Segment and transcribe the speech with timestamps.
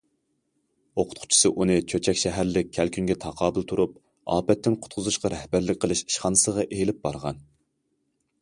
[1.01, 3.93] ئوقۇتقۇچىسى ئۇنى چۆچەك شەھەرلىك كەلكۈنگە تاقابىل تۇرۇپ،
[4.37, 7.45] ئاپەتتىن قۇتقۇزۇشقا رەھبەرلىك قىلىش ئىشخانىسىغا ئېلىپ بارغان.